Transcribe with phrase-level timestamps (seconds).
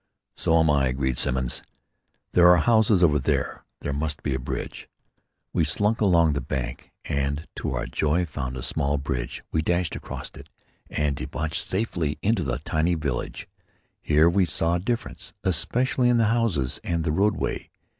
[0.35, 1.61] "So am I," agreed Simmons.
[2.31, 3.63] "There are houses over there.
[3.81, 4.89] There must be a bridge."
[5.53, 9.43] We slunk along the bank and to our joy found a small bridge.
[9.51, 10.49] We dashed across it
[10.89, 13.47] and debouched safely into a tiny village.
[14.01, 17.69] Here we saw a difference, especially in the houses and the roadway.